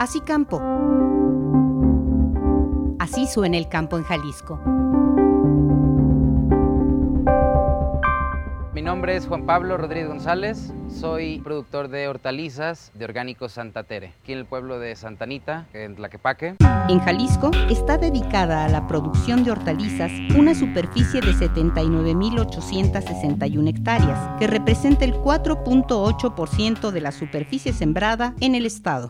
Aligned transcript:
Así 0.00 0.20
campo. 0.20 0.60
Así 2.98 3.26
suena 3.26 3.56
el 3.56 3.68
campo 3.68 3.96
en 3.96 4.04
Jalisco. 4.04 4.60
Nombre 8.84 9.16
es 9.16 9.26
Juan 9.26 9.46
Pablo 9.46 9.78
Rodríguez 9.78 10.08
González, 10.08 10.70
soy 10.90 11.40
productor 11.40 11.88
de 11.88 12.06
hortalizas 12.06 12.92
de 12.92 13.06
Orgánicos 13.06 13.52
Santa 13.52 13.84
Tere, 13.84 14.12
aquí 14.20 14.32
en 14.32 14.40
el 14.40 14.44
pueblo 14.44 14.78
de 14.78 14.94
Santa 14.94 15.24
Anita, 15.24 15.66
en 15.72 15.96
Tlaquepaque. 15.96 16.56
En 16.90 17.00
Jalisco 17.00 17.50
está 17.70 17.96
dedicada 17.96 18.66
a 18.66 18.68
la 18.68 18.86
producción 18.86 19.42
de 19.42 19.52
hortalizas 19.52 20.12
una 20.36 20.54
superficie 20.54 21.22
de 21.22 21.32
79.861 21.32 23.68
hectáreas, 23.68 24.38
que 24.38 24.48
representa 24.48 25.06
el 25.06 25.14
4.8% 25.14 26.90
de 26.90 27.00
la 27.00 27.10
superficie 27.10 27.72
sembrada 27.72 28.34
en 28.40 28.54
el 28.54 28.66
estado. 28.66 29.08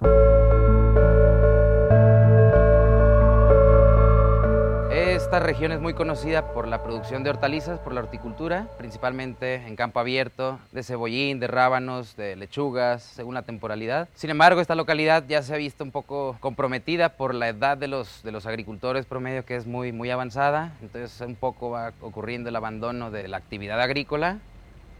Esta 5.24 5.40
región 5.40 5.72
es 5.72 5.80
muy 5.80 5.94
conocida 5.94 6.52
por 6.52 6.68
la 6.68 6.82
producción 6.82 7.24
de 7.24 7.30
hortalizas, 7.30 7.80
por 7.80 7.94
la 7.94 8.00
horticultura, 8.00 8.68
principalmente 8.76 9.54
en 9.54 9.74
campo 9.74 9.98
abierto, 9.98 10.58
de 10.70 10.82
cebollín, 10.82 11.40
de 11.40 11.46
rábanos, 11.46 12.14
de 12.14 12.36
lechugas, 12.36 13.02
según 13.02 13.32
la 13.32 13.40
temporalidad. 13.40 14.06
Sin 14.14 14.28
embargo, 14.28 14.60
esta 14.60 14.74
localidad 14.74 15.24
ya 15.26 15.40
se 15.40 15.54
ha 15.54 15.56
visto 15.56 15.82
un 15.82 15.92
poco 15.92 16.36
comprometida 16.40 17.08
por 17.08 17.34
la 17.34 17.48
edad 17.48 17.78
de 17.78 17.88
los, 17.88 18.22
de 18.22 18.32
los 18.32 18.44
agricultores 18.44 19.06
promedio, 19.06 19.46
que 19.46 19.56
es 19.56 19.66
muy, 19.66 19.92
muy 19.92 20.10
avanzada. 20.10 20.72
Entonces, 20.82 21.18
un 21.26 21.36
poco 21.36 21.70
va 21.70 21.94
ocurriendo 22.02 22.50
el 22.50 22.56
abandono 22.56 23.10
de 23.10 23.26
la 23.26 23.38
actividad 23.38 23.80
agrícola 23.80 24.40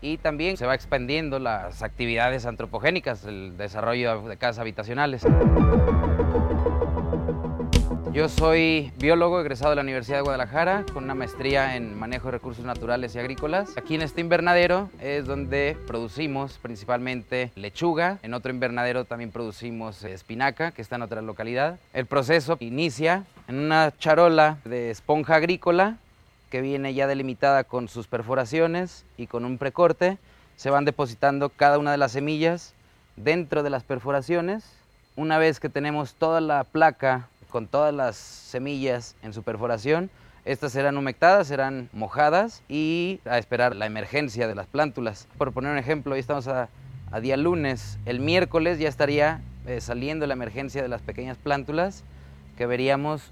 y 0.01 0.17
también 0.17 0.57
se 0.57 0.65
va 0.65 0.75
expandiendo 0.75 1.39
las 1.39 1.83
actividades 1.83 2.47
antropogénicas, 2.47 3.27
el 3.27 3.59
desarrollo 3.59 4.23
de 4.23 4.39
casas 4.39 4.61
habitacionales. 4.61 5.23
Yo 8.15 8.29
soy 8.29 8.93
biólogo 8.97 9.41
egresado 9.41 9.71
de 9.71 9.75
la 9.75 9.83
Universidad 9.83 10.19
de 10.19 10.23
Guadalajara 10.23 10.87
con 10.93 11.03
una 11.03 11.17
maestría 11.17 11.75
en 11.75 11.99
manejo 11.99 12.29
de 12.29 12.33
recursos 12.33 12.65
naturales 12.65 13.13
y 13.13 13.19
agrícolas. 13.19 13.77
Aquí 13.77 13.97
en 13.97 14.03
este 14.03 14.21
invernadero 14.21 14.89
es 15.01 15.27
donde 15.27 15.77
producimos 15.89 16.61
principalmente 16.63 17.51
lechuga. 17.57 18.21
En 18.23 18.33
otro 18.33 18.53
invernadero 18.53 19.05
también 19.05 19.33
producimos 19.33 20.05
espinaca, 20.05 20.71
que 20.71 20.81
está 20.81 20.95
en 20.95 21.03
otra 21.03 21.23
localidad. 21.23 21.81
El 21.93 22.07
proceso 22.07 22.57
inicia 22.61 23.25
en 23.49 23.59
una 23.59 23.93
charola 23.99 24.59
de 24.65 24.93
esponja 24.93 25.35
agrícola 25.35 25.97
que 26.51 26.61
viene 26.61 26.95
ya 26.95 27.09
delimitada 27.09 27.65
con 27.65 27.89
sus 27.89 28.07
perforaciones 28.07 29.05
y 29.17 29.27
con 29.27 29.45
un 29.45 29.59
precorte. 29.59 30.19
Se 30.55 30.71
van 30.71 30.85
depositando 30.85 31.49
cada 31.49 31.81
una 31.81 31.91
de 31.91 31.99
las 31.99 32.13
semillas 32.13 32.75
dentro 33.17 33.65
de 33.65 33.71
las 33.71 33.83
perforaciones. 33.83 34.65
Una 35.17 35.39
vez 35.39 35.59
que 35.59 35.69
tenemos 35.69 36.15
toda 36.15 36.41
la 36.41 36.63
placa 36.63 37.29
con 37.55 37.69
todas 37.69 37.95
las 37.95 38.17
semillas 38.17 39.15
en 39.23 39.33
su 39.33 39.45
perforación. 39.45 40.11
Estas 40.45 40.73
serán 40.73 40.97
humectadas, 40.97 41.47
serán 41.47 41.89
mojadas 41.93 42.65
y 42.69 43.21
a 43.25 43.39
esperar 43.39 43.77
la 43.77 43.87
emergencia 43.87 44.49
de 44.49 44.57
las 44.57 44.67
plántulas. 44.67 45.29
Por 45.39 45.53
poner 45.53 45.71
un 45.71 45.79
ejemplo, 45.79 46.15
hoy 46.15 46.19
estamos 46.19 46.49
a, 46.49 46.69
día 47.23 47.37
lunes. 47.37 47.97
El 48.07 48.19
miércoles 48.19 48.81
ya 48.81 48.89
estaría 48.89 49.41
eh, 49.69 49.81
saliendo 49.81 50.27
la 50.27 50.35
emergencia 50.35 50.83
de 50.83 50.89
las 50.89 51.01
pequeñas 51.01 51.39
plántulas, 51.39 52.03
que 52.57 52.67
veríamos 52.67 53.31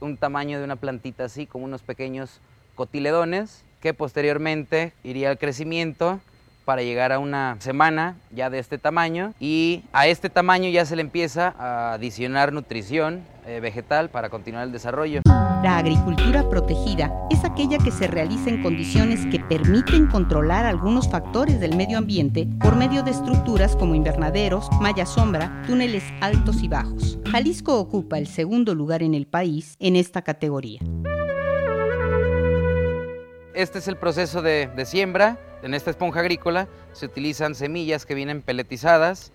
un 0.00 0.16
tamaño 0.16 0.58
de 0.58 0.64
una 0.64 0.74
plantita 0.74 1.26
así, 1.26 1.46
como 1.46 1.64
unos 1.64 1.82
pequeños 1.82 2.40
cotiledones, 2.74 3.64
que 3.80 3.94
posteriormente 3.94 4.92
iría 5.04 5.30
al 5.30 5.38
crecimiento 5.38 6.20
para 6.64 6.82
llegar 6.82 7.12
a 7.12 7.18
una 7.18 7.56
semana 7.60 8.16
ya 8.30 8.50
de 8.50 8.58
este 8.58 8.78
tamaño 8.78 9.34
y 9.40 9.82
a 9.92 10.06
este 10.06 10.30
tamaño 10.30 10.68
ya 10.70 10.84
se 10.84 10.96
le 10.96 11.02
empieza 11.02 11.54
a 11.58 11.94
adicionar 11.94 12.52
nutrición 12.52 13.22
eh, 13.46 13.60
vegetal 13.60 14.08
para 14.08 14.30
continuar 14.30 14.64
el 14.64 14.72
desarrollo. 14.72 15.20
La 15.26 15.78
agricultura 15.78 16.48
protegida 16.48 17.12
es 17.30 17.44
aquella 17.44 17.78
que 17.78 17.90
se 17.90 18.06
realiza 18.06 18.50
en 18.50 18.62
condiciones 18.62 19.26
que 19.26 19.40
permiten 19.40 20.06
controlar 20.06 20.66
algunos 20.66 21.10
factores 21.10 21.60
del 21.60 21.76
medio 21.76 21.98
ambiente 21.98 22.48
por 22.60 22.76
medio 22.76 23.02
de 23.02 23.12
estructuras 23.12 23.76
como 23.76 23.94
invernaderos, 23.94 24.68
malla 24.80 25.06
sombra, 25.06 25.62
túneles 25.66 26.04
altos 26.20 26.62
y 26.62 26.68
bajos. 26.68 27.18
Jalisco 27.30 27.78
ocupa 27.78 28.18
el 28.18 28.26
segundo 28.26 28.74
lugar 28.74 29.02
en 29.02 29.14
el 29.14 29.26
país 29.26 29.76
en 29.78 29.96
esta 29.96 30.22
categoría. 30.22 30.80
Este 33.54 33.78
es 33.80 33.88
el 33.88 33.96
proceso 33.96 34.40
de, 34.40 34.70
siembra. 34.86 35.38
En 35.62 35.74
esta 35.74 35.90
esponja 35.90 36.20
agrícola 36.20 36.66
se 36.92 37.06
utilizan 37.06 37.54
semillas 37.54 38.04
que 38.04 38.16
vienen 38.16 38.42
peletizadas. 38.42 39.30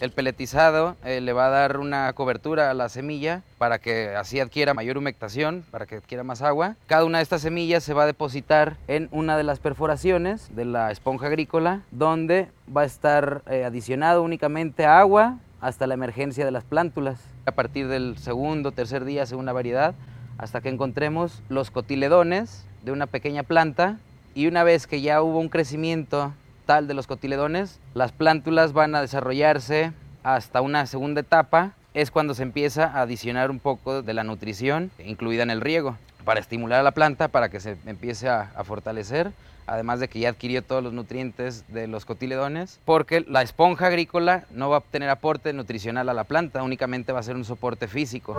El 0.00 0.12
peletizado 0.12 0.96
eh, 1.04 1.20
le 1.20 1.32
va 1.32 1.46
a 1.46 1.50
dar 1.50 1.78
una 1.78 2.12
cobertura 2.12 2.70
a 2.70 2.74
la 2.74 2.88
semilla 2.88 3.42
para 3.58 3.80
que 3.80 4.10
así 4.10 4.38
adquiera 4.38 4.72
mayor 4.72 4.98
humectación, 4.98 5.64
para 5.72 5.86
que 5.86 5.96
adquiera 5.96 6.22
más 6.22 6.42
agua. 6.42 6.76
Cada 6.86 7.04
una 7.04 7.18
de 7.18 7.24
estas 7.24 7.42
semillas 7.42 7.82
se 7.82 7.92
va 7.92 8.04
a 8.04 8.06
depositar 8.06 8.76
en 8.86 9.08
una 9.10 9.36
de 9.36 9.42
las 9.42 9.58
perforaciones 9.58 10.54
de 10.54 10.64
la 10.64 10.92
esponja 10.92 11.26
agrícola, 11.26 11.82
donde 11.90 12.48
va 12.74 12.82
a 12.82 12.86
estar 12.86 13.42
eh, 13.50 13.64
adicionado 13.64 14.22
únicamente 14.22 14.86
agua 14.86 15.38
hasta 15.60 15.88
la 15.88 15.94
emergencia 15.94 16.44
de 16.44 16.52
las 16.52 16.64
plántulas. 16.64 17.18
A 17.46 17.52
partir 17.52 17.88
del 17.88 18.16
segundo, 18.18 18.70
tercer 18.70 19.04
día, 19.04 19.26
según 19.26 19.46
la 19.46 19.52
variedad, 19.52 19.94
hasta 20.38 20.60
que 20.60 20.68
encontremos 20.68 21.42
los 21.48 21.72
cotiledones 21.72 22.64
de 22.84 22.92
una 22.92 23.06
pequeña 23.06 23.42
planta 23.42 23.98
y 24.34 24.46
una 24.46 24.64
vez 24.64 24.86
que 24.86 25.00
ya 25.00 25.22
hubo 25.22 25.38
un 25.38 25.48
crecimiento 25.48 26.32
tal 26.66 26.88
de 26.88 26.94
los 26.94 27.06
cotiledones, 27.06 27.78
las 27.94 28.12
plántulas 28.12 28.72
van 28.72 28.94
a 28.94 29.00
desarrollarse 29.00 29.92
hasta 30.22 30.60
una 30.60 30.86
segunda 30.86 31.20
etapa, 31.20 31.72
es 31.92 32.10
cuando 32.10 32.34
se 32.34 32.42
empieza 32.42 32.86
a 32.86 33.02
adicionar 33.02 33.50
un 33.50 33.60
poco 33.60 34.02
de 34.02 34.14
la 34.14 34.24
nutrición 34.24 34.90
incluida 34.98 35.44
en 35.44 35.50
el 35.50 35.60
riego 35.60 35.96
para 36.24 36.40
estimular 36.40 36.80
a 36.80 36.82
la 36.82 36.92
planta 36.92 37.28
para 37.28 37.50
que 37.50 37.60
se 37.60 37.76
empiece 37.86 38.28
a, 38.28 38.48
fortalecer 38.64 39.30
además 39.66 40.00
de 40.00 40.08
que 40.08 40.18
ya 40.18 40.30
adquirió 40.30 40.62
todos 40.62 40.82
los 40.82 40.92
nutrientes 40.92 41.64
de 41.68 41.86
los 41.86 42.04
cotiledones, 42.04 42.80
porque 42.84 43.24
la 43.26 43.40
esponja 43.40 43.86
agrícola 43.86 44.44
no 44.50 44.68
va 44.68 44.76
a 44.76 44.78
obtener 44.80 45.08
aporte 45.08 45.54
nutricional 45.54 46.10
a 46.10 46.14
la 46.14 46.24
planta, 46.24 46.62
únicamente 46.62 47.12
va 47.12 47.20
a 47.20 47.22
ser 47.22 47.34
un 47.34 47.46
soporte 47.46 47.88
físico. 47.88 48.36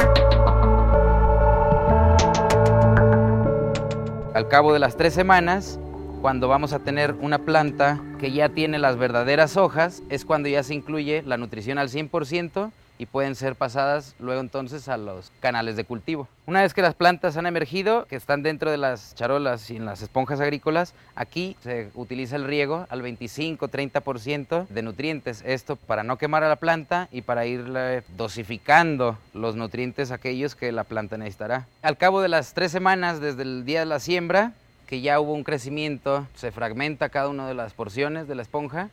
Al 4.36 4.48
cabo 4.50 4.72
de 4.72 4.80
las 4.80 4.98
tres 4.98 5.16
semanas, 5.16 5.80
cuando 6.26 6.48
vamos 6.48 6.74
a 6.74 6.80
tener 6.80 7.14
una 7.22 7.38
planta 7.38 8.02
que 8.20 8.32
ya 8.32 8.50
tiene 8.50 8.80
las 8.80 8.98
verdaderas 8.98 9.58
hojas, 9.58 10.02
es 10.10 10.26
cuando 10.26 10.50
ya 10.50 10.64
se 10.64 10.74
incluye 10.74 11.22
la 11.22 11.38
nutrición 11.38 11.78
al 11.78 11.90
100% 11.90 12.72
y 12.98 13.06
pueden 13.06 13.36
ser 13.36 13.54
pasadas 13.54 14.16
luego 14.18 14.42
entonces 14.42 14.90
a 14.90 14.98
los 14.98 15.32
canales 15.40 15.76
de 15.76 15.84
cultivo. 15.84 16.28
Una 16.48 16.64
vez 16.64 16.74
que 16.74 16.82
las 16.82 16.96
plantas 16.96 17.38
han 17.38 17.46
emergido, 17.46 18.08
que 18.08 18.16
están 18.16 18.42
dentro 18.42 18.72
de 18.72 18.78
las 18.78 19.14
charolas 19.14 19.70
y 19.70 19.76
en 19.76 19.86
las 19.86 20.02
esponjas 20.02 20.40
agrícolas, 20.40 20.96
aquí 21.14 21.58
se 21.62 21.92
utiliza 21.94 22.38
el 22.38 22.46
riego 22.46 22.88
al 22.90 23.04
25-30% 23.04 24.68
de 24.68 24.82
nutrientes. 24.82 25.44
Esto 25.46 25.76
para 25.76 26.02
no 26.02 26.18
quemar 26.18 26.44
a 26.44 26.50
la 26.50 26.56
planta 26.56 27.08
y 27.12 27.22
para 27.22 27.46
ir 27.46 27.72
dosificando 28.18 29.16
los 29.36 29.56
nutrientes 29.56 30.10
aquellos 30.10 30.56
que 30.56 30.72
la 30.72 30.86
planta 30.86 31.18
necesitará. 31.18 31.68
Al 31.84 31.98
cabo 31.98 32.24
de 32.24 32.30
las 32.30 32.56
tres 32.56 32.72
semanas 32.72 33.22
desde 33.22 33.44
el 33.44 33.64
día 33.64 33.82
de 33.82 33.86
la 33.86 34.00
siembra, 34.00 34.54
que 34.88 35.02
ya 35.02 35.20
hubo 35.20 35.34
un 35.34 35.44
crecimiento, 35.44 36.28
se 36.36 36.52
fragmenta 36.52 37.10
cada 37.10 37.30
una 37.30 37.48
de 37.48 37.54
las 37.54 37.74
porciones 37.74 38.28
de 38.28 38.36
la 38.36 38.42
esponja 38.42 38.90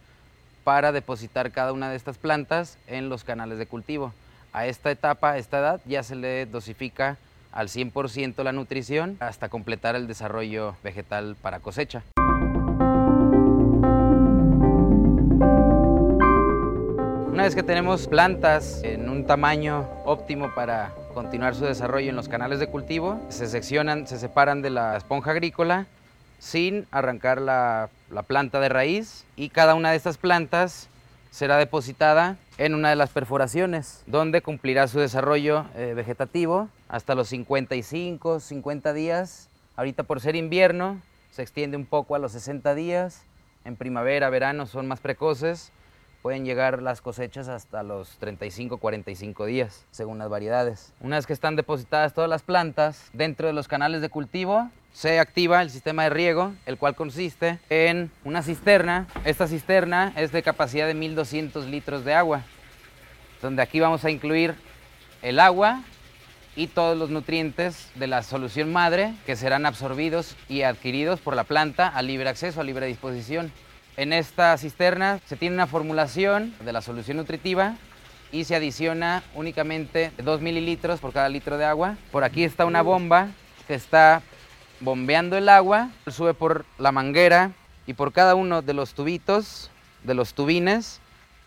para 0.64 0.92
depositar 0.92 1.50
cada 1.50 1.72
una 1.72 1.91
de 1.91 1.97
estas 1.97 2.19
plantas 2.19 2.78
en 2.86 3.08
los 3.08 3.25
canales 3.25 3.58
de 3.58 3.66
cultivo. 3.66 4.12
A 4.52 4.66
esta 4.66 4.91
etapa, 4.91 5.32
a 5.32 5.38
esta 5.38 5.58
edad, 5.58 5.81
ya 5.86 6.02
se 6.02 6.14
le 6.14 6.47
dosifica 6.47 7.19
al 7.52 7.69
100% 7.69 8.42
la 8.42 8.52
nutrición 8.52 9.16
hasta 9.20 9.48
completar 9.48 9.97
el 9.97 10.06
desarrollo 10.06 10.76
vegetal 10.82 11.36
para 11.41 11.60
cosecha. 11.60 12.02
Una 17.32 17.44
vez 17.44 17.55
que 17.55 17.62
tenemos 17.62 18.06
plantas 18.06 18.82
en 18.84 19.08
un 19.08 19.26
tamaño 19.26 19.88
óptimo 20.05 20.55
para 20.55 20.93
continuar 21.12 21.55
su 21.55 21.64
desarrollo 21.64 22.11
en 22.11 22.17
los 22.17 22.29
canales 22.29 22.59
de 22.59 22.67
cultivo, 22.67 23.20
se 23.29 23.47
seccionan, 23.47 24.06
se 24.06 24.19
separan 24.19 24.62
de 24.62 24.70
la 24.70 24.97
esponja 24.97 25.31
agrícola 25.31 25.87
sin 26.38 26.87
arrancar 26.91 27.41
la, 27.41 27.88
planta 28.26 28.61
de 28.61 28.69
raíz 28.69 29.25
y 29.37 29.49
cada 29.49 29.75
una 29.75 29.91
de 29.91 29.97
estas 29.97 30.19
plantas 30.19 30.88
será 31.31 31.56
depositada 31.56 32.37
en 32.59 32.75
una 32.75 32.91
de 32.91 32.97
las 32.97 33.11
perforaciones, 33.11 34.03
donde 34.06 34.43
cumplirá 34.43 34.88
su 34.88 34.99
desarrollo 34.99 35.67
eh, 35.75 35.93
vegetativo 35.94 36.69
hasta 36.88 37.14
los 37.14 37.29
55, 37.29 38.41
50 38.41 38.93
días. 38.93 39.49
Ahorita 39.76 40.03
por 40.03 40.20
ser 40.20 40.37
invierno 40.37 41.00
se 41.31 41.43
extiende 41.43 41.76
un 41.76 41.87
poco 41.87 42.14
a 42.14 42.19
los 42.19 42.32
60 42.32 42.75
días, 42.75 43.23
en 43.64 43.76
primavera, 43.76 44.29
verano 44.29 44.67
son 44.67 44.88
más 44.88 45.00
precoces, 45.00 45.73
pueden 46.22 46.44
llegar 46.44 46.80
las 46.80 47.00
cosechas 47.00 47.48
hasta 47.48 47.82
los 47.82 48.16
35, 48.19 48.78
45 48.78 49.44
días, 49.44 49.84
según 49.90 50.19
las 50.19 50.30
variedades. 50.30 50.92
Una 51.00 51.16
vez 51.16 51.26
que 51.26 51.32
están 51.32 51.56
depositadas 51.56 52.14
todas 52.14 52.30
las 52.30 52.42
plantas 52.42 53.10
dentro 53.12 53.48
de 53.48 53.52
los 53.52 53.66
canales 53.66 54.00
de 54.00 54.08
cultivo, 54.08 54.70
se 54.92 55.19
activa 55.19 55.60
el 55.62 55.70
sistema 55.70 56.04
de 56.04 56.10
riego, 56.10 56.52
el 56.64 56.78
cual 56.78 56.94
consiste 56.94 57.58
en 57.70 58.10
una 58.24 58.42
cisterna. 58.42 59.08
Esta 59.24 59.48
cisterna 59.48 60.12
es 60.16 60.30
de 60.32 60.42
capacidad 60.42 60.86
de 60.86 60.94
1200 60.94 61.66
litros 61.66 62.04
de 62.04 62.14
agua, 62.14 62.42
donde 63.40 63.62
aquí 63.62 63.80
vamos 63.80 64.04
a 64.04 64.10
incluir 64.10 64.54
el 65.22 65.40
agua 65.40 65.82
y 66.54 66.68
todos 66.68 66.96
los 66.96 67.10
nutrientes 67.10 67.90
de 67.94 68.06
la 68.06 68.22
solución 68.22 68.70
madre 68.70 69.14
que 69.26 69.36
serán 69.36 69.66
absorbidos 69.66 70.36
y 70.48 70.62
adquiridos 70.62 71.18
por 71.20 71.34
la 71.34 71.44
planta 71.44 71.88
a 71.88 72.02
libre 72.02 72.28
acceso, 72.28 72.60
a 72.60 72.64
libre 72.64 72.86
disposición. 72.86 73.50
En 73.96 74.14
esta 74.14 74.56
cisterna 74.56 75.20
se 75.26 75.36
tiene 75.36 75.54
una 75.54 75.66
formulación 75.66 76.54
de 76.64 76.72
la 76.72 76.80
solución 76.80 77.18
nutritiva 77.18 77.76
y 78.30 78.44
se 78.44 78.56
adiciona 78.56 79.22
únicamente 79.34 80.12
2 80.16 80.40
mililitros 80.40 80.98
por 80.98 81.12
cada 81.12 81.28
litro 81.28 81.58
de 81.58 81.66
agua. 81.66 81.98
Por 82.10 82.24
aquí 82.24 82.42
está 82.42 82.64
una 82.64 82.80
bomba 82.80 83.28
que 83.68 83.74
está 83.74 84.22
bombeando 84.80 85.36
el 85.36 85.50
agua, 85.50 85.90
sube 86.06 86.32
por 86.32 86.64
la 86.78 86.90
manguera 86.90 87.52
y 87.86 87.92
por 87.92 88.12
cada 88.12 88.34
uno 88.34 88.62
de 88.62 88.72
los 88.72 88.94
tubitos, 88.94 89.70
de 90.04 90.14
los 90.14 90.32
tubines, 90.32 91.00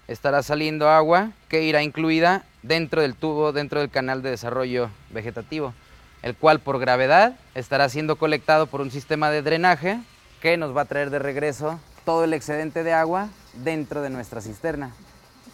estará 0.08 0.44
saliendo 0.44 0.88
agua 0.88 1.32
que 1.50 1.64
irá 1.64 1.82
incluida 1.82 2.44
dentro 2.62 3.02
del 3.02 3.16
tubo, 3.16 3.54
dentro 3.54 3.80
del 3.80 3.90
canal 3.90 4.22
de 4.22 4.30
desarrollo 4.30 4.92
vegetativo, 5.10 5.74
el 6.22 6.36
cual 6.36 6.60
por 6.60 6.78
gravedad 6.78 7.34
estará 7.56 7.90
siendo 7.90 8.18
colectado 8.18 8.68
por 8.68 8.82
un 8.82 8.92
sistema 8.92 9.32
de 9.32 9.42
drenaje 9.42 10.00
que 10.42 10.58
nos 10.58 10.78
va 10.78 10.82
a 10.82 10.86
traer 10.86 11.10
de 11.10 11.18
regreso 11.18 11.80
todo 12.06 12.24
el 12.24 12.34
excedente 12.34 12.84
de 12.84 12.94
agua 12.94 13.30
dentro 13.64 14.02
de 14.02 14.10
nuestra 14.10 14.40
cisterna. 14.40 14.92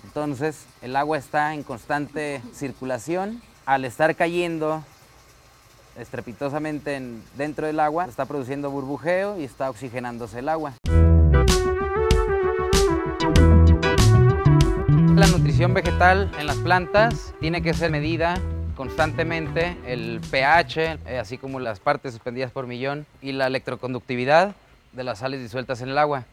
Entonces 0.03 0.65
el 0.81 0.95
agua 0.95 1.17
está 1.17 1.53
en 1.53 1.63
constante 1.63 2.41
circulación. 2.53 3.41
Al 3.65 3.85
estar 3.85 4.15
cayendo 4.15 4.83
estrepitosamente 5.97 7.01
dentro 7.37 7.67
del 7.67 7.79
agua, 7.79 8.05
está 8.05 8.25
produciendo 8.25 8.69
burbujeo 8.69 9.39
y 9.39 9.45
está 9.45 9.69
oxigenándose 9.69 10.39
el 10.39 10.49
agua. 10.49 10.73
La 15.15 15.27
nutrición 15.27 15.73
vegetal 15.73 16.31
en 16.39 16.47
las 16.47 16.57
plantas 16.57 17.33
tiene 17.39 17.61
que 17.61 17.73
ser 17.73 17.91
medida 17.91 18.35
constantemente, 18.75 19.77
el 19.85 20.19
pH, 20.31 20.97
eh, 21.05 21.19
así 21.19 21.37
como 21.37 21.59
las 21.59 21.79
partes 21.79 22.13
suspendidas 22.13 22.51
por 22.51 22.65
millón 22.65 23.05
y 23.21 23.31
la 23.31 23.47
electroconductividad 23.47 24.55
de 24.93 25.03
las 25.03 25.19
sales 25.19 25.39
disueltas 25.39 25.81
en 25.81 25.89
el 25.89 25.97
agua. 25.97 26.25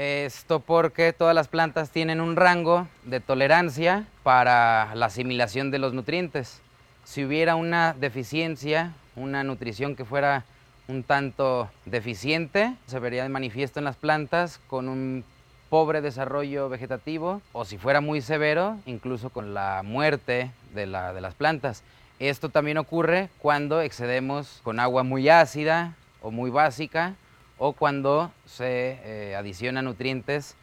Esto 0.00 0.60
porque 0.60 1.12
todas 1.12 1.34
las 1.34 1.48
plantas 1.48 1.90
tienen 1.90 2.22
un 2.22 2.36
rango 2.36 2.88
de 3.04 3.20
tolerancia 3.20 4.06
para 4.22 4.94
la 4.94 5.06
asimilación 5.06 5.70
de 5.70 5.78
los 5.78 5.92
nutrientes 5.92 6.62
si 7.10 7.24
hubiera 7.24 7.56
una 7.56 7.92
deficiencia, 7.92 8.92
una 9.16 9.42
nutrición 9.42 9.96
que 9.96 10.04
fuera 10.04 10.44
un 10.88 11.02
tanto 11.02 11.68
deficiente, 11.84 12.74
se 12.86 12.98
vería 13.00 13.24
de 13.24 13.28
manifiesto 13.28 13.80
en 13.80 13.84
las 13.84 13.96
plantas 13.96 14.60
con 14.68 14.88
un 14.88 15.24
pobre 15.68 16.00
desarrollo 16.00 16.68
vegetativo 16.68 17.42
o 17.52 17.64
si 17.64 17.78
fuera 17.78 18.00
muy 18.00 18.20
severo, 18.20 18.78
incluso 18.86 19.30
con 19.30 19.54
la 19.54 19.82
muerte 19.84 20.50
de, 20.72 20.86
las 20.86 21.34
plantas. 21.34 21.82
Esto 22.20 22.48
también 22.48 22.78
ocurre 22.78 23.28
cuando 23.38 23.80
excedemos 23.80 24.60
con 24.62 24.78
agua 24.78 25.02
muy 25.02 25.28
ácida 25.28 25.94
o 26.22 26.30
muy 26.30 26.50
básica 26.50 27.16
o 27.60 27.74
cuando 27.74 28.32
se 28.46 28.98
eh, 29.04 29.36
adiciona 29.36 29.82
nutrientes 29.82 30.56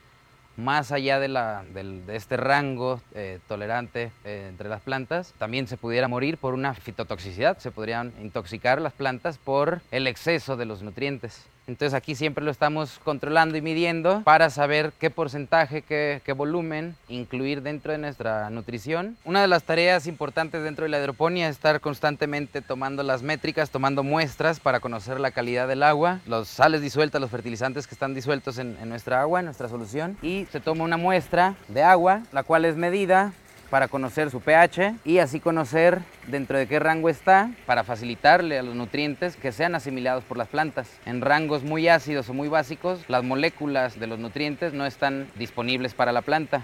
más 0.57 0.91
allá 0.91 1.19
de, 1.19 1.27
la, 1.27 1.63
este 2.07 2.35
rango 2.35 2.99
eh, 3.13 3.39
tolerante 3.47 4.11
eh, 4.25 4.47
entre 4.49 4.67
las 4.67 4.81
plantas, 4.81 5.35
también 5.37 5.67
se 5.67 5.77
pudiera 5.77 6.07
morir 6.07 6.39
por 6.39 6.55
una 6.55 6.73
fitotoxicidad, 6.73 7.59
se 7.59 7.69
podrían 7.69 8.11
intoxicar 8.19 8.81
las 8.81 8.93
plantas 8.93 9.37
por 9.37 9.81
el 9.91 10.07
exceso 10.07 10.57
de 10.57 10.65
los 10.65 10.81
nutrientes. 10.81 11.45
Entonces 11.67 11.93
aquí 11.93 12.15
siempre 12.15 12.45
lo 12.45 12.51
estamos 12.51 12.99
controlando 13.03 13.57
y 13.57 13.61
midiendo 13.61 14.21
para 14.23 14.49
saber 14.49 14.93
qué 14.99 15.09
porcentaje, 15.09 15.81
qué, 15.81 16.33
volumen 16.37 16.95
incluir 17.09 17.61
dentro 17.61 17.91
de 17.91 17.97
nuestra 17.97 18.49
nutrición. 18.49 19.17
Una 19.25 19.41
de 19.41 19.47
las 19.47 19.63
tareas 19.63 20.07
importantes 20.07 20.63
dentro 20.63 20.83
de 20.83 20.89
la 20.89 20.99
hidroponía 20.99 21.49
es 21.49 21.55
estar 21.55 21.81
constantemente 21.81 22.61
tomando 22.61 23.03
las 23.03 23.21
métricas, 23.21 23.69
tomando 23.69 24.03
muestras 24.03 24.59
para 24.59 24.79
conocer 24.79 25.19
la 25.19 25.31
calidad 25.31 25.67
del 25.67 25.83
agua, 25.83 26.21
los 26.25 26.47
sales 26.47 26.81
disueltas, 26.81 27.19
los 27.19 27.31
fertilizantes 27.31 27.85
que 27.85 27.95
están 27.95 28.13
disueltos 28.13 28.59
en, 28.59 28.77
en 28.81 28.87
nuestra 28.87 29.19
agua, 29.19 29.39
en 29.39 29.45
nuestra 29.45 29.67
solución. 29.67 30.17
Y 30.21 30.47
se 30.51 30.59
toma 30.59 30.85
una 30.85 30.97
muestra 30.97 31.55
de 31.67 31.83
agua, 31.83 32.21
la 32.31 32.43
cual 32.43 32.63
es 32.65 32.77
medida 32.77 33.33
para 33.69 33.87
conocer 33.87 34.31
su 34.31 34.39
pH 34.39 34.95
y 35.03 35.19
así 35.19 35.39
conocer 35.39 36.01
dentro 36.27 36.57
de 36.57 36.67
qué 36.67 36.79
rango 36.79 37.09
está 37.09 37.51
para 37.65 37.83
facilitarle 37.83 38.59
a 38.59 38.63
los 38.63 38.75
nutrientes 38.75 39.35
que 39.35 39.51
sean 39.51 39.75
asimilados 39.75 40.23
por 40.23 40.37
las 40.37 40.47
plantas. 40.47 40.87
En 41.05 41.21
rangos 41.21 41.63
muy 41.63 41.87
ácidos 41.87 42.29
o 42.29 42.33
muy 42.33 42.47
básicos, 42.47 43.01
las 43.07 43.23
moléculas 43.23 43.99
de 43.99 44.07
los 44.07 44.19
nutrientes 44.19 44.73
no 44.73 44.85
están 44.85 45.27
disponibles 45.35 45.93
para 45.93 46.11
la 46.11 46.21
planta. 46.21 46.63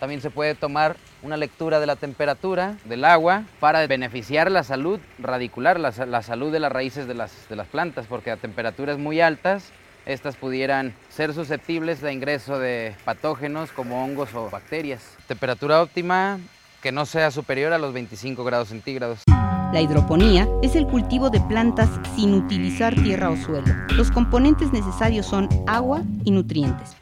También 0.00 0.20
se 0.20 0.30
puede 0.30 0.54
tomar 0.54 0.96
una 1.22 1.36
lectura 1.36 1.80
de 1.80 1.86
la 1.86 1.96
temperatura 1.96 2.76
del 2.84 3.04
agua 3.04 3.42
para 3.58 3.84
beneficiar 3.86 4.50
la 4.50 4.62
salud 4.62 5.00
radicular, 5.18 5.80
la, 5.80 6.22
salud 6.22 6.52
de 6.52 6.60
las 6.60 6.70
raíces 6.70 7.08
de 7.08 7.14
las, 7.14 7.32
plantas, 7.70 8.06
porque 8.06 8.30
a 8.30 8.36
temperaturas 8.36 8.98
muy 8.98 9.20
altas 9.20 9.72
estas 10.08 10.36
pudieran 10.36 10.94
ser 11.10 11.34
susceptibles 11.34 12.00
de 12.00 12.14
ingreso 12.14 12.58
de 12.58 12.94
patógenos 13.04 13.70
como 13.72 14.02
hongos 14.02 14.34
o 14.34 14.48
bacterias. 14.48 15.02
Temperatura 15.28 15.82
óptima 15.82 16.38
que 16.82 16.92
no 16.92 17.04
sea 17.04 17.30
superior 17.30 17.74
a 17.74 17.78
los 17.78 17.92
25 17.92 18.42
grados 18.42 18.68
centígrados. 18.68 19.20
La 19.26 19.82
hidroponía 19.82 20.48
es 20.62 20.76
el 20.76 20.86
cultivo 20.86 21.28
de 21.28 21.40
plantas 21.40 21.90
sin 22.16 22.32
utilizar 22.32 22.94
tierra 22.94 23.28
o 23.28 23.36
suelo. 23.36 23.66
Los 23.90 24.10
componentes 24.10 24.72
necesarios 24.72 25.26
son 25.26 25.46
agua 25.66 26.02
y 26.24 26.30
nutrientes. 26.30 26.96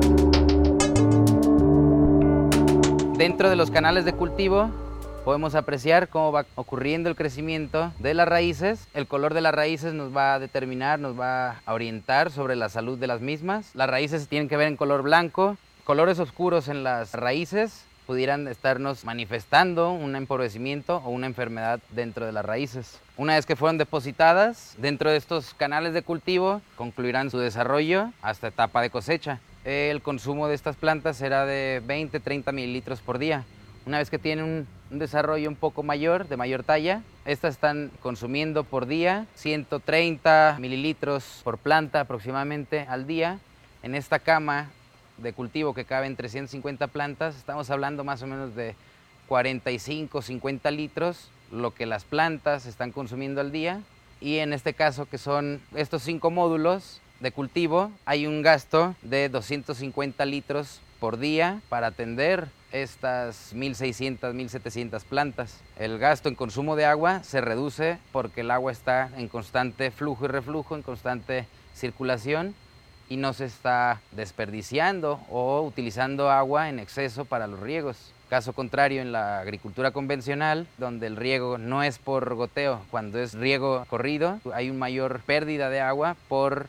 Dentro 3.17 3.49
de 3.49 3.55
los 3.55 3.71
canales 3.71 4.05
de 4.05 4.15
cultivo 4.15 4.71
podemos 5.27 5.57
apreciar 5.57 6.09
cómo 6.09 6.31
va 6.31 6.47
ocurriendo 6.55 7.09
el 7.09 7.17
crecimiento 7.17 7.93
de 7.99 8.15
las 8.15 8.29
raíces. 8.29 8.87
El 8.95 9.09
color 9.09 9.35
de 9.35 9.41
las 9.41 9.53
raíces 9.53 9.93
nos 9.93 10.17
va 10.17 10.35
a 10.35 10.39
determinar, 10.39 11.01
nos 11.01 11.19
va 11.19 11.63
a 11.67 11.75
orientar 11.75 12.31
sobre 12.31 12.55
la 12.55 12.69
salud 12.69 12.97
de 12.97 13.09
las 13.09 13.21
mismas. 13.21 13.75
Las 13.75 13.91
raíces 13.91 14.29
tienen 14.29 14.49
que 14.49 14.57
ver 14.57 14.69
en 14.69 14.77
color 14.77 15.03
blanco. 15.03 15.57
Colores 15.83 16.21
oscuros 16.21 16.69
en 16.69 16.85
las 16.85 17.13
raíces 17.15 17.87
pudieran 18.07 18.47
estarnos 18.47 19.05
manifestando 19.05 19.91
un 19.91 20.15
empobrecimiento 20.15 20.99
o 20.99 21.11
una 21.11 21.27
enfermedad 21.27 21.81
dentro 21.91 22.25
de 22.25 22.31
las 22.31 22.45
raíces. 22.45 23.01
Una 23.17 23.35
vez 23.35 23.47
que 23.47 23.57
fueron 23.57 23.79
depositadas 23.79 24.77
dentro 24.79 25.11
de 25.11 25.17
estos 25.17 25.55
canales 25.55 25.93
de 25.93 26.03
cultivo, 26.03 26.63
concluirán 26.77 27.33
su 27.33 27.39
desarrollo 27.39 28.13
hasta 28.23 28.47
etapa 28.47 28.81
de 28.81 28.91
cosecha. 28.91 29.41
El 29.65 30.03
consumo 30.03 30.47
de 30.47 30.55
estas 30.55 30.77
plantas 30.77 31.17
será 31.17 31.47
de 31.47 31.83
20-30 31.85 32.53
mililitros 32.53 33.01
por 33.01 33.19
día. 33.19 33.45
Una 33.87 33.99
vez 33.99 34.11
que 34.11 34.19
tienen 34.19 34.45
un, 34.45 34.76
desarrollo 34.91 35.49
un 35.49 35.57
poco 35.57 35.83
mayor, 35.83 36.29
de 36.29 36.37
mayor 36.37 36.63
talla, 36.63 37.03
estas 37.25 37.55
están 37.55 37.91
consumiendo 38.03 38.65
por 38.65 38.87
día 38.87 39.27
130 39.35 40.59
mililitros 40.61 41.41
por 41.43 41.59
planta 41.59 42.01
aproximadamente 42.01 42.87
al 42.89 43.07
día. 43.07 43.39
En 43.83 43.95
esta 43.95 44.19
cama 44.19 44.71
de 45.19 45.33
cultivo 45.33 45.75
que 45.75 45.85
cabe 45.85 46.07
en 46.07 46.17
350 46.17 46.87
plantas, 46.89 47.37
estamos 47.37 47.71
hablando 47.71 48.05
más 48.05 48.23
o 48.23 48.27
menos 48.27 48.55
de 48.55 48.75
45, 49.29 50.23
50 50.23 50.71
litros, 50.71 51.31
lo 51.51 51.75
que 51.75 51.87
las 51.87 52.05
plantas 52.05 52.67
están 52.67 52.93
consumiendo 52.93 53.41
al 53.41 53.53
día. 53.53 53.81
Y 54.21 54.39
en 54.39 54.53
este 54.53 54.73
caso, 54.73 55.07
que 55.07 55.19
son 55.19 55.61
estos 55.75 56.03
cinco 56.03 56.31
módulos 56.31 57.01
de 57.21 57.33
cultivo, 57.33 57.91
hay 58.05 58.27
un 58.27 58.43
gasto 58.43 58.95
de 59.03 59.29
250 59.29 60.25
litros 60.27 60.81
por 61.01 61.19
día 61.19 61.61
para 61.69 61.89
atender 61.89 62.49
estas 62.73 63.55
1.600, 63.55 64.19
1.700 64.35 65.05
plantas. 65.05 65.61
El 65.79 65.99
gasto 65.99 66.29
en 66.29 66.35
consumo 66.35 66.77
de 66.77 66.85
agua 66.85 67.23
se 67.23 67.41
reduce 67.41 67.99
porque 68.13 68.43
el 68.43 68.51
agua 68.51 68.73
está 68.73 69.11
en 69.17 69.29
constante 69.29 69.91
flujo 69.91 70.25
y 70.25 70.29
reflujo, 70.29 70.77
en 70.77 70.83
constante 70.83 71.47
circulación 71.75 72.55
y 73.09 73.17
no 73.17 73.33
se 73.33 73.45
está 73.45 74.01
desperdiciando 74.13 75.21
o 75.31 75.63
utilizando 75.63 76.31
agua 76.31 76.69
en 76.69 76.79
exceso 76.79 77.25
para 77.25 77.47
los 77.47 77.61
riegos. 77.61 78.13
Caso 78.29 78.53
contrario 78.53 79.03
en 79.03 79.13
la 79.13 79.39
agricultura 79.39 79.93
convencional, 79.93 80.67
donde 80.79 81.07
el 81.07 81.15
riego 81.15 81.59
no 81.59 81.85
es 81.85 81.99
por 81.99 82.35
goteo, 82.35 82.81
cuando 82.91 83.21
es 83.21 83.35
riego 83.35 83.85
corrido, 83.89 84.41
hay 84.53 84.69
una 84.69 84.81
mayor 84.81 85.21
pérdida 85.21 85.71
de 85.71 85.81
agua 85.81 86.17
por 86.29 86.67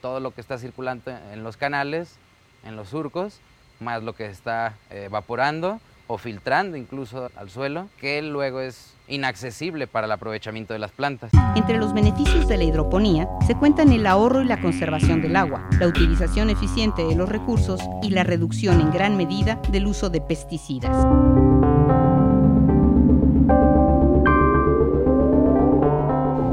todo 0.00 0.20
lo 0.20 0.30
que 0.32 0.40
está 0.40 0.58
circulando 0.58 1.10
en 1.32 1.42
los 1.42 1.56
canales, 1.56 2.16
en 2.64 2.76
los 2.76 2.90
surcos, 2.90 3.40
más 3.82 4.02
lo 4.02 4.14
que 4.14 4.26
está 4.26 4.74
eh, 4.90 5.04
evaporando 5.06 5.80
o 6.06 6.18
filtrando 6.18 6.76
incluso 6.76 7.30
al 7.36 7.50
suelo, 7.50 7.88
que 8.00 8.22
luego 8.22 8.60
es 8.60 8.94
inaccesible 9.08 9.86
para 9.86 10.06
el 10.06 10.12
aprovechamiento 10.12 10.72
de 10.72 10.78
las 10.78 10.92
plantas. 10.92 11.30
Entre 11.56 11.78
los 11.78 11.92
beneficios 11.92 12.48
de 12.48 12.56
la 12.56 12.64
hidroponía 12.64 13.28
se 13.46 13.54
cuentan 13.54 13.92
el 13.92 14.06
ahorro 14.06 14.42
y 14.42 14.44
la 14.46 14.60
conservación 14.60 15.22
del 15.22 15.36
agua, 15.36 15.68
la 15.78 15.86
utilización 15.86 16.50
eficiente 16.50 17.04
de 17.04 17.14
los 17.14 17.28
recursos 17.28 17.80
y 18.02 18.10
la 18.10 18.24
reducción 18.24 18.80
en 18.80 18.90
gran 18.90 19.16
medida 19.16 19.60
del 19.70 19.86
uso 19.86 20.10
de 20.10 20.20
pesticidas. 20.20 20.96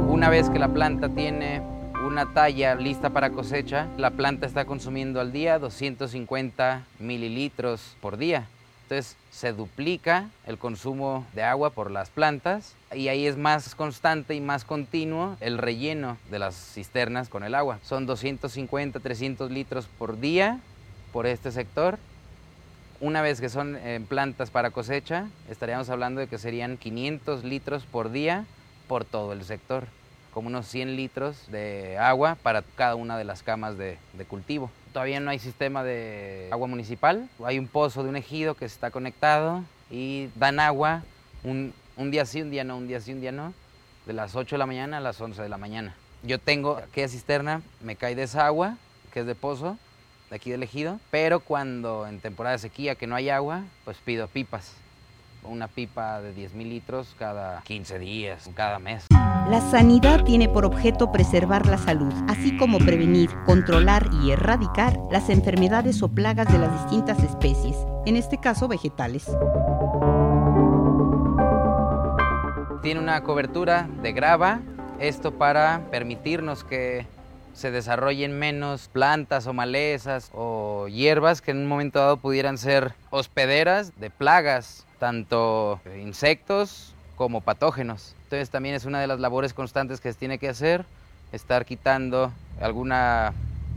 Una 0.07 0.29
vez 0.29 0.49
que 0.49 0.59
la 0.59 0.67
planta 0.67 1.09
tiene 1.09 1.61
una 2.09 2.33
talla 2.33 2.73
lista 2.73 3.11
para 3.11 3.29
cosecha, 3.29 3.87
la 3.97 4.09
planta 4.09 4.47
está 4.47 4.65
consumiendo 4.65 5.21
al 5.21 5.31
día 5.31 5.59
250 5.59 6.83
mililitros 6.97 7.95
por 8.01 8.17
día. 8.17 8.47
Entonces 8.81 9.15
se 9.29 9.53
duplica 9.53 10.27
el 10.47 10.57
consumo 10.57 11.27
de 11.35 11.43
agua 11.43 11.69
por 11.69 11.91
las 11.91 12.09
plantas 12.09 12.73
y 12.95 13.09
ahí 13.09 13.27
es 13.27 13.37
más 13.37 13.75
constante 13.75 14.33
y 14.33 14.41
más 14.41 14.65
continuo 14.65 15.37
el 15.39 15.59
relleno 15.59 16.17
de 16.31 16.39
las 16.39 16.55
cisternas 16.55 17.29
con 17.29 17.43
el 17.43 17.53
agua. 17.53 17.77
Son 17.83 18.07
250, 18.07 18.99
300 18.99 19.51
litros 19.51 19.85
por 19.99 20.19
día 20.19 20.59
por 21.13 21.27
este 21.27 21.51
sector. 21.51 21.99
Una 23.01 23.21
vez 23.21 23.39
que 23.39 23.49
son 23.49 23.75
en 23.75 24.07
plantas 24.07 24.49
para 24.49 24.71
cosecha, 24.71 25.27
estaríamos 25.47 25.91
hablando 25.91 26.21
de 26.21 26.27
que 26.27 26.39
serían 26.39 26.77
500 26.77 27.43
litros 27.43 27.85
por 27.85 28.09
día 28.09 28.45
por 28.87 29.05
todo 29.05 29.31
el 29.33 29.43
sector 29.43 29.98
como 30.33 30.47
unos 30.47 30.67
100 30.67 30.95
litros 30.95 31.49
de 31.51 31.97
agua 31.97 32.35
para 32.41 32.61
cada 32.61 32.95
una 32.95 33.17
de 33.17 33.23
las 33.23 33.43
camas 33.43 33.77
de, 33.77 33.97
cultivo. 34.27 34.71
Todavía 34.93 35.19
no 35.19 35.31
hay 35.31 35.39
sistema 35.39 35.83
de 35.83 36.49
agua 36.51 36.67
municipal, 36.67 37.29
hay 37.43 37.59
un 37.59 37.67
pozo 37.67 38.03
de 38.03 38.09
un 38.09 38.15
ejido 38.15 38.55
que 38.55 38.65
está 38.65 38.91
conectado 38.91 39.63
y 39.89 40.29
dan 40.35 40.59
agua 40.59 41.03
un, 41.43 41.73
un 41.97 42.11
día 42.11 42.25
sí, 42.25 42.41
un 42.41 42.51
día 42.51 42.63
no, 42.63 42.77
un 42.77 42.87
día 42.87 42.99
sí, 42.99 43.13
un 43.13 43.21
día 43.21 43.31
no, 43.31 43.53
de 44.05 44.13
las 44.13 44.35
8 44.35 44.55
de 44.55 44.59
la 44.59 44.65
mañana 44.65 44.97
a 44.97 45.01
las 45.01 45.19
11 45.19 45.41
de 45.41 45.49
la 45.49 45.57
mañana. 45.57 45.95
Yo 46.23 46.39
tengo 46.39 46.77
aquella 46.77 47.07
cisterna, 47.07 47.61
me 47.81 47.95
cae 47.95 48.15
de 48.15 48.23
esa 48.23 48.45
agua, 48.45 48.77
que 49.13 49.21
es 49.21 49.25
de 49.25 49.35
pozo, 49.35 49.77
de 50.29 50.35
aquí 50.35 50.51
del 50.51 50.63
ejido, 50.63 50.99
pero 51.11 51.39
cuando 51.39 52.07
en 52.07 52.19
temporada 52.19 52.55
de 52.55 52.59
sequía 52.59 52.95
que 52.95 53.07
no 53.07 53.15
hay 53.15 53.29
agua, 53.29 53.63
pues 53.85 53.97
pido 53.97 54.27
pipas 54.27 54.73
una 55.43 55.67
pipa 55.67 56.21
de 56.21 56.33
10 56.33 56.53
mil 56.53 56.69
litros 56.69 57.15
cada 57.17 57.61
15 57.61 57.99
días, 57.99 58.49
cada 58.53 58.79
mes. 58.79 59.05
La 59.11 59.61
sanidad 59.61 60.23
tiene 60.23 60.47
por 60.47 60.65
objeto 60.65 61.11
preservar 61.11 61.65
la 61.65 61.77
salud, 61.77 62.13
así 62.27 62.55
como 62.57 62.77
prevenir, 62.79 63.29
controlar 63.45 64.09
y 64.23 64.31
erradicar 64.31 64.97
las 65.11 65.29
enfermedades 65.29 66.01
o 66.03 66.09
plagas 66.09 66.51
de 66.51 66.59
las 66.59 66.71
distintas 66.83 67.23
especies, 67.23 67.75
en 68.05 68.15
este 68.15 68.37
caso 68.37 68.67
vegetales. 68.67 69.25
Tiene 72.81 72.99
una 72.99 73.21
cobertura 73.23 73.89
de 74.01 74.13
grava, 74.13 74.61
esto 74.99 75.33
para 75.33 75.81
permitirnos 75.91 76.63
que 76.63 77.05
se 77.59 77.71
desarrollen 77.71 78.39
menos 78.39 78.87
plantas 78.87 79.45
o 79.45 79.53
malezas 79.53 80.31
o 80.33 80.87
hierbas 80.87 81.41
que 81.41 81.51
en 81.51 81.57
un 81.57 81.67
momento 81.67 81.99
dado 81.99 82.17
pudieran 82.17 82.57
ser 82.57 82.93
hospederas 83.09 83.99
de 83.99 84.09
plagas 84.09 84.85
tanto 84.97 85.79
insectos 86.01 86.93
como 87.15 87.41
patógenos. 87.41 88.15
Entonces 88.23 88.49
también 88.49 88.75
es 88.75 88.85
una 88.85 89.01
de 89.01 89.07
las 89.07 89.19
labores 89.19 89.53
constantes 89.53 89.99
que 89.99 90.11
se 90.11 90.17
tiene 90.17 90.37
que 90.37 90.49
hacer, 90.49 90.85
estar 91.31 91.65
quitando 91.65 92.31
alguna 92.61 93.33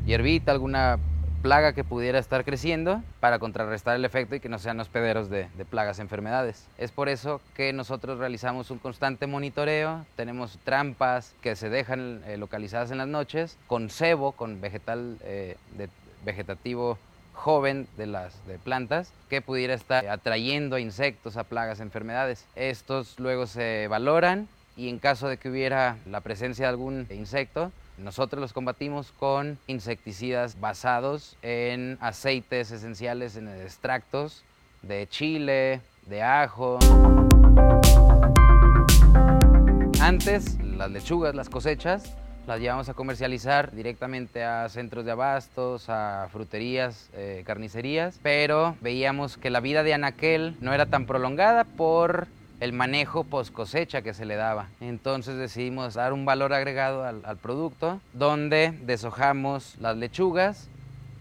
hierbita, 0.07 0.53
alguna 0.53 0.99
plaga 1.43 1.73
que 1.73 1.83
pudiera 1.83 2.19
estar 2.19 2.45
creciendo 2.45 3.03
para 3.21 3.39
contrarrestar 3.41 3.97
el 3.97 4.05
efecto 4.05 4.37
y 4.37 4.41
que 4.41 4.49
no 4.49 4.59
sean 4.59 4.79
hospederos 4.81 5.29
de, 5.29 5.49
de 5.57 5.65
plagas 5.65 5.99
enfermedades. 5.99 6.67
Es 6.79 6.93
por 6.93 7.09
eso 7.09 7.41
que 7.55 7.73
nosotros 7.73 8.19
realizamos 8.19 8.71
un 8.71 8.79
constante 8.79 9.27
monitoreo, 9.27 10.07
tenemos 10.15 10.59
trampas 10.65 11.35
que 11.43 11.57
se 11.57 11.69
dejan 11.69 12.23
eh, 12.27 12.37
localizadas 12.37 12.93
en 12.93 12.99
las 12.99 13.09
noches 13.09 13.59
con 13.67 13.91
cebo, 13.91 14.33
con 14.33 14.61
vegetal 14.61 15.19
eh, 15.23 15.57
vegetativo 16.25 16.99
joven 17.35 17.89
de 17.97 18.07
las 18.07 18.35
plantas 18.63 19.13
que 19.29 19.43
pudiera 19.43 19.75
estar 19.75 20.07
atrayendo 20.07 20.77
a 20.77 20.81
insectos, 20.81 21.37
a 21.37 21.45
plagas, 21.45 21.81
enfermedades. 21.81 22.47
Estos 22.55 23.19
luego 23.19 23.47
se 23.47 23.89
valoran 23.89 24.47
y 24.77 24.89
en 24.89 24.99
caso 24.99 25.29
de 25.29 25.39
que 25.39 25.51
hubiera 25.51 25.97
la 26.07 26.21
presencia 26.21 26.67
de 26.67 26.71
algún 26.71 27.07
insecto, 27.11 27.73
nosotros 27.99 28.41
los 28.41 28.53
combatimos 28.53 29.13
con 29.13 29.59
insecticidas 29.67 30.59
basados 30.61 31.37
en 31.43 31.99
aceites 32.01 32.71
esenciales, 32.71 33.37
en 33.37 33.49
extractos 33.49 34.45
de 34.83 35.07
chile, 35.09 35.81
de 36.07 36.23
ajo. 36.23 36.79
Antes, 40.01 40.59
las 40.63 40.91
lechugas, 40.91 41.35
las 41.35 41.49
cosechas, 41.49 42.17
las 42.47 42.61
llevamos 42.61 42.89
a 42.89 42.95
comercializar 42.95 43.73
directamente 43.73 44.43
a 44.43 44.69
centros 44.69 45.05
de 45.05 45.13
abastos, 45.13 45.89
a 45.89 46.29
fruterías, 46.33 47.09
eh, 47.13 47.45
carnicerías, 47.47 48.19
pero 48.23 48.77
veíamos 48.81 49.37
que 49.37 49.51
la 49.51 49.61
vida 49.61 49.85
de 49.85 49.95
anaquel 49.95 50.57
no 50.61 50.73
era 50.75 50.87
tan 50.87 51.07
prolongada 51.07 51.65
por 51.65 52.27
el 52.63 52.73
manejo 52.73 53.25
post 53.25 53.53
cosecha 53.53 54.03
que 54.03 54.15
se 54.15 54.25
le 54.25 54.37
daba. 54.37 54.69
Entonces 54.81 55.37
decidimos 55.37 55.95
dar 55.95 56.13
un 56.13 56.25
valor 56.25 56.53
agregado 56.53 57.03
al, 57.05 57.37
producto, 57.39 58.01
donde 58.13 58.73
deshojamos 58.83 59.77
las 59.81 59.97
lechugas, 59.97 60.69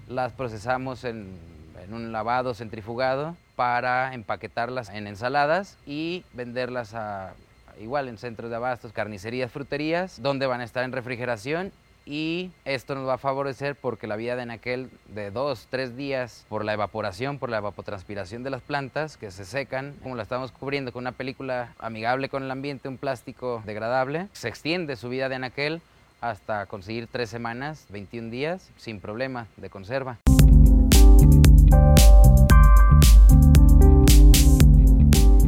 las 0.08 0.34
procesamos 0.34 1.04
en, 1.04 1.40
un 1.92 2.12
lavado 2.12 2.54
centrifugado 2.54 3.36
para 3.56 4.14
empaquetarlas 4.14 4.90
en 4.90 5.08
ensaladas 5.08 5.80
y 5.88 6.24
venderlas 6.34 6.96
igual 7.80 8.08
en 8.08 8.20
centros 8.20 8.52
de 8.52 8.58
abastos, 8.58 8.94
carnicerías, 8.94 9.52
fruterías, 9.52 10.22
donde 10.22 10.46
van 10.46 10.62
a 10.62 10.64
estar 10.64 10.84
en 10.84 10.92
refrigeración 10.92 11.72
y 12.06 12.52
esto 12.66 12.96
nos 12.96 13.08
va 13.08 13.16
a 13.16 13.18
favorecer 13.18 13.76
porque 13.76 14.08
la 14.08 14.16
vida 14.16 14.36
de 14.36 14.52
aquel 14.52 14.90
de 15.10 15.32
dos, 15.32 15.68
tres 15.70 15.96
días 15.96 16.46
por 16.50 16.66
la 16.66 16.74
evaporación, 16.74 17.38
por 17.38 17.50
la 17.50 17.58
evapotranspiración 17.58 18.44
de 18.44 18.50
las 18.50 18.62
plantas 18.62 19.18
que 19.18 19.32
se 19.32 19.46
secan, 19.46 19.96
como 20.02 20.16
la 20.16 20.24
estamos 20.24 20.52
cubriendo 20.52 20.92
con 20.92 21.04
una 21.04 21.12
película 21.12 21.74
amigable 21.80 22.30
con 22.30 22.44
el 22.44 22.52
ambiente, 22.52 22.90
un 22.90 22.98
plástico 22.98 23.62
degradable, 23.66 24.28
se 24.34 24.48
extiende 24.48 24.96
su 24.96 25.10
vida 25.10 25.30
de 25.30 25.36
anaquel 25.36 25.82
hasta 26.22 26.66
conseguir 26.68 27.08
tres 27.08 27.30
semanas, 27.30 27.86
21 27.90 28.30
días, 28.30 28.70
sin 28.78 29.00
problema 29.00 29.48
de 29.58 29.70
conserva. 29.70 30.18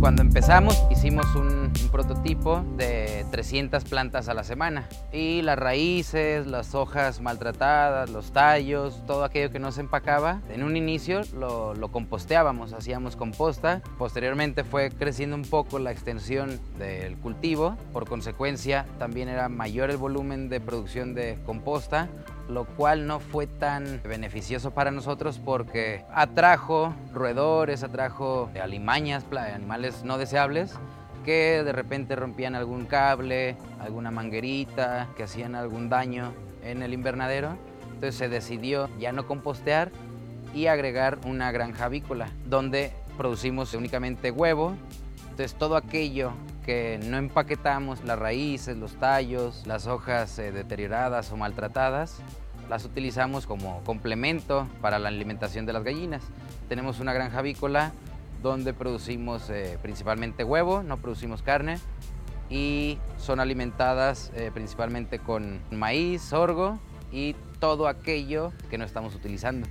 Cuando 0.03 0.22
empezamos 0.22 0.77
hicimos 0.91 1.25
un, 1.36 1.72
prototipo 1.89 2.62
de 2.75 3.23
300 3.34 3.84
plantas 3.86 4.30
a 4.30 4.36
la 4.36 4.44
semana. 4.44 4.88
Y 5.12 5.42
las 5.42 5.58
raíces, 5.58 6.46
las 6.46 6.75
hojas 6.75 7.20
maltratadas, 7.20 8.12
los 8.12 8.32
tallos, 8.32 9.02
todo 9.08 9.24
aquello 9.24 9.50
que 9.50 9.58
no 9.58 9.72
se 9.72 9.82
empacaba, 9.82 10.40
en 10.50 10.62
un 10.62 10.78
inicio 10.78 11.22
lo, 11.34 11.74
composteábamos, 11.92 12.74
hacíamos 12.74 13.16
composta, 13.16 13.82
posteriormente 13.98 14.63
fue 14.63 14.92
creciendo 14.92 15.36
un 15.36 15.46
poco 15.46 15.80
la 15.80 15.92
extensión 15.92 16.60
del 16.78 17.18
cultivo, 17.18 17.75
por 17.92 18.08
consecuencia 18.08 18.86
también 19.00 19.30
era 19.30 19.50
mayor 19.50 19.90
el 19.90 19.98
volumen 19.98 20.48
de 20.48 20.62
producción 20.62 21.16
de 21.16 21.40
composta, 21.44 22.10
lo 22.48 22.66
cual 22.66 23.08
no 23.08 23.20
fue 23.20 23.48
tan 23.48 24.00
beneficioso 24.04 24.75
para 24.75 24.92
nosotros 24.92 25.40
porque 25.44 26.06
atrajo 26.13 26.94
roedores, 27.12 27.82
atrajo 27.82 28.52
alimañas, 28.62 29.25
animales 29.32 30.04
no 30.04 30.20
deseables 30.20 30.78
que 31.24 31.63
de 31.63 31.72
repente 31.72 32.15
rompían 32.15 32.56
algún 32.56 32.86
cable, 32.86 33.56
alguna 33.80 34.12
manguerita, 34.12 35.10
que 35.15 35.24
hacían 35.24 35.56
algún 35.56 35.89
daño 35.89 36.34
en 36.63 36.84
el 36.84 36.94
invernadero. 36.94 37.58
Entonces 37.94 38.15
se 38.15 38.30
decidió 38.30 38.89
ya 39.00 39.12
no 39.12 39.27
compostear 39.27 39.92
y 40.53 40.68
agregar 40.68 41.20
una 41.25 41.51
granja 41.51 41.86
avícola 41.86 42.30
donde 42.46 42.92
producimos 43.18 43.74
únicamente 43.74 44.32
huevo. 44.32 44.75
Entonces 45.24 45.56
todo 45.56 45.75
aquello 45.75 46.34
que 46.65 47.00
no 47.03 47.18
empaquetamos, 47.18 48.03
las 48.03 48.20
raíces, 48.20 48.77
los 48.77 48.94
tallos, 48.96 49.65
las 49.65 49.88
hojas 49.88 50.38
eh, 50.39 50.51
deterioradas 50.51 51.32
o 51.32 51.38
maltratadas, 51.38 52.20
las 52.70 52.86
utilizamos 52.86 53.46
como 53.46 53.84
complemento 53.84 54.68
para 54.82 55.00
la 55.00 55.10
alimentación 55.10 55.65
de 55.65 55.74
las 55.74 55.84
gallinas. 55.84 56.24
Tenemos 56.70 57.00
una 57.00 57.13
granja 57.13 57.39
avícola 57.39 57.92
donde 58.43 58.73
producimos 58.73 59.50
eh, 59.50 59.79
principalmente 59.81 60.43
huevo, 60.43 60.83
no 60.83 60.97
producimos 60.97 61.41
carne 61.41 61.79
y 62.50 63.00
son 63.17 63.39
alimentadas 63.39 64.31
eh, 64.35 64.51
principalmente 64.53 65.17
con 65.17 65.62
maíz, 65.71 66.21
sorgo 66.21 66.77
y 67.12 67.35
todo 67.59 67.88
aquello 67.88 68.51
que 68.69 68.77
no 68.77 68.85
estamos 68.85 69.15
utilizando. 69.15 69.65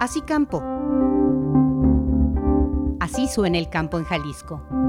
Así 0.00 0.20
campo. 0.20 0.62
Así 3.00 3.26
suena 3.28 3.56
el 3.56 3.70
campo 3.70 3.98
en 3.98 4.04
Jalisco. 4.04 4.81